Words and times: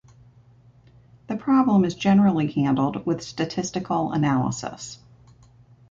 The 1.27 1.35
problem 1.37 1.85
is 1.85 1.93
generally 1.93 2.51
handled 2.51 3.05
with 3.05 3.21
statistical 3.21 4.13
analysis. 4.13 4.97